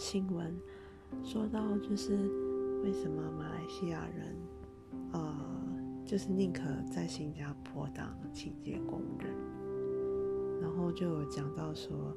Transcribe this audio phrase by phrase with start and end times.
[0.00, 0.56] 新闻，
[1.22, 2.16] 说到就是
[2.82, 4.34] 为什么马来西亚人，
[5.12, 5.36] 呃，
[6.06, 9.30] 就是宁可在新加坡当清洁工人，
[10.62, 12.16] 然后就有讲到说，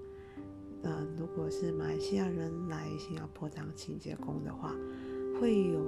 [0.83, 4.73] 呃，如果是马来西亚人来新加坡当清洁工的话，
[5.41, 5.81] 会有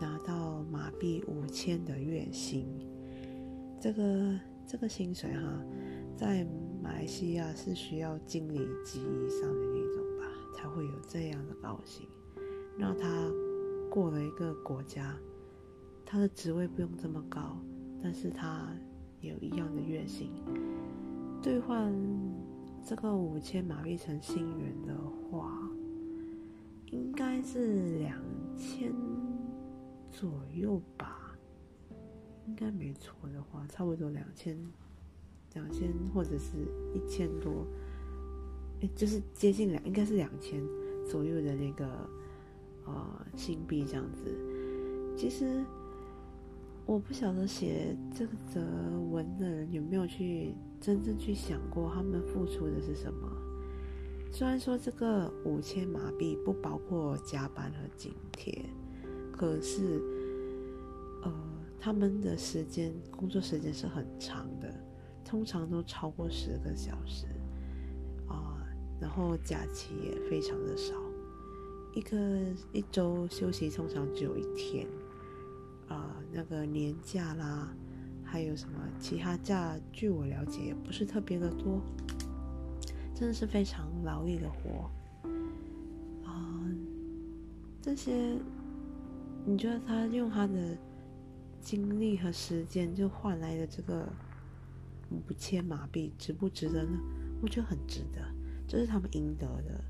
[0.00, 2.68] 拿到马币五千的月薪，
[3.80, 5.60] 这个这个薪水哈，
[6.16, 6.46] 在
[6.80, 10.05] 马来西亚是需要经理级以上的那种，
[10.56, 12.08] 才会有这样的高薪。
[12.78, 13.30] 那他
[13.90, 15.14] 过了一个国家，
[16.04, 17.58] 他的职位不用这么高，
[18.02, 18.74] 但是他
[19.20, 20.32] 有一样的月薪。
[21.42, 21.94] 兑换
[22.82, 24.96] 这个五千马币成新元的
[25.30, 25.52] 话，
[26.86, 28.18] 应该是两
[28.56, 28.92] 千
[30.10, 31.36] 左右吧，
[32.46, 34.58] 应该没错的话，差不多两千。
[35.54, 37.66] 两千或者是一千多，
[38.94, 40.62] 就是接近两，应该是两千
[41.08, 41.86] 左右的那个
[42.84, 44.24] 呃新币这样子。
[45.16, 45.64] 其实
[46.84, 48.60] 我不晓得写这个则
[49.10, 53.30] 文的人有没有去真正去想过他们付出的是什么。
[54.30, 58.64] 虽然说这个五千马币不包括加班和津贴，
[59.32, 60.00] 可是
[61.22, 61.32] 呃
[61.80, 64.72] 他们的时间工作时间是很长的。
[65.24, 67.26] 通常都超过十个小时，
[69.00, 70.94] 然后假期也非常的少，
[71.94, 72.16] 一个
[72.72, 74.86] 一周休息通常只有一天
[75.88, 77.74] 啊，那个年假啦，
[78.24, 81.80] 还有什么其他假，据我了解也不是特别的多，
[83.14, 84.90] 真的是非常劳力的活
[86.24, 86.64] 啊。
[87.82, 88.38] 这些
[89.44, 90.76] 你觉得他用他的
[91.60, 94.08] 精力和时间就换来的这个？
[95.08, 96.98] 五千马币值不值得呢？
[97.40, 98.20] 我觉得很值得，
[98.66, 99.84] 这是他们应得的。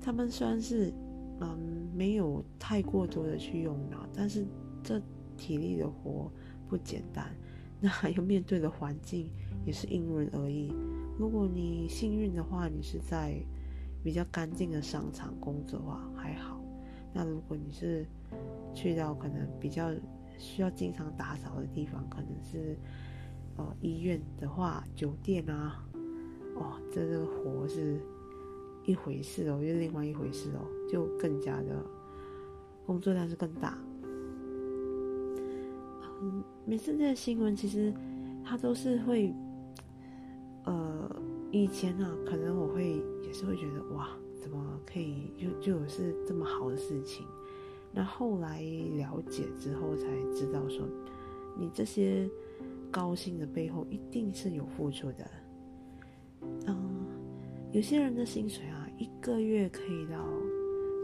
[0.00, 0.92] 他们虽然是
[1.40, 4.46] 嗯没有太过多的去用脑，但是
[4.82, 5.00] 这
[5.36, 6.30] 体力的活
[6.68, 7.34] 不简单。
[7.80, 9.30] 那还有面对的环境
[9.64, 10.72] 也是因人而异。
[11.18, 13.36] 如果你幸运的话，你是在
[14.02, 16.60] 比较干净的商场工作的话还好。
[17.12, 18.06] 那如果你是
[18.74, 19.90] 去到可能比较
[20.38, 22.76] 需要经常打扫的地方，可能是。
[23.58, 25.82] 哦，医院的话，酒店啊，
[26.58, 28.00] 哦，这个活是
[28.84, 31.84] 一回事哦，又另外一回事哦，就更加的
[32.84, 33.78] 工作量是更大。
[36.22, 37.92] 嗯，每次这些新闻其实
[38.44, 39.32] 它都是会，
[40.64, 41.10] 呃，
[41.50, 44.08] 以前呢，可能我会也是会觉得哇，
[44.40, 47.26] 怎么可以就就是这么好的事情？
[47.92, 48.62] 那后来
[48.96, 50.86] 了解之后才知道说，
[51.58, 52.28] 你这些。
[52.88, 55.30] 高薪的背后一定是有付出的，
[56.40, 57.06] 嗯，
[57.72, 60.24] 有些人的薪水啊，一个月可以到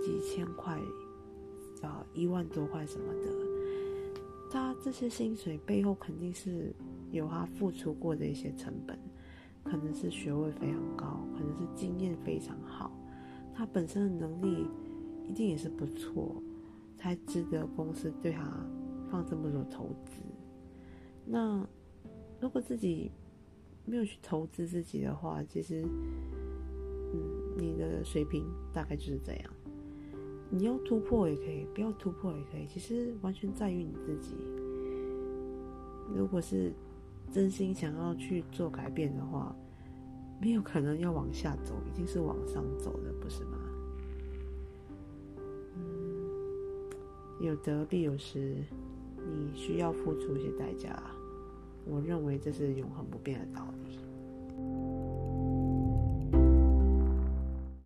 [0.01, 0.79] 几千块，
[1.83, 3.31] 啊，一万多块什么的，
[4.51, 6.75] 他这些薪水背后肯定是
[7.11, 8.99] 有他付出过的一些成本，
[9.63, 12.91] 可能是学位非常高，可能是经验非常好，
[13.55, 14.67] 他本身的能力
[15.29, 16.43] 一定也是不错，
[16.97, 18.43] 才值得公司对他
[19.11, 20.21] 放这么多投资。
[21.25, 21.67] 那
[22.41, 23.11] 如果自己
[23.85, 27.21] 没有去投资自己的话，其实，嗯，
[27.59, 29.51] 你的水平大概就是这样。
[30.51, 34.35] 你要突破也可以，不要突破也可以，其实完全在于你自己。
[36.15, 36.73] 如果是
[37.31, 39.57] 真心想要去做改变的话，
[40.41, 43.59] 没有可能要往下走，一定是往上走的，不是吗？
[45.77, 46.31] 嗯，
[47.41, 48.57] 有得必有失。
[49.25, 51.01] 你需要付出一些代价，
[51.85, 53.99] 我认为这是永恒不变的道理。